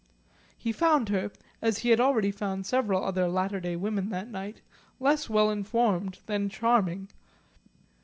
[0.57, 1.29] He found her,
[1.61, 4.61] as he had already found several other latter day women that night,
[4.99, 7.09] less well informed than charming.